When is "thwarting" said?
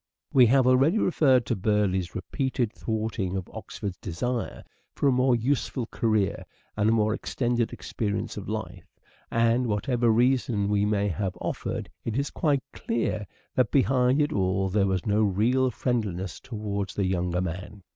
2.73-3.37